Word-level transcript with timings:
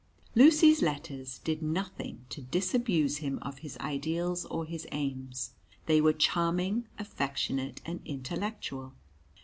Lucy's 0.33 0.81
letters 0.81 1.37
did 1.43 1.61
nothing 1.61 2.25
to 2.27 2.41
disabuse 2.41 3.17
him 3.17 3.37
of 3.43 3.59
his 3.59 3.77
ideals 3.77 4.45
or 4.47 4.65
his 4.65 4.87
aims. 4.91 5.51
They 5.85 6.01
were 6.01 6.11
charming, 6.11 6.87
affectionate, 6.97 7.81
and 7.85 8.01
intellectual. 8.03 8.93